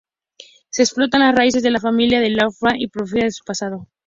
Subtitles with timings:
[0.71, 3.87] Se exploran las raíces de la familia de Leatherface y profundiza en su pasado.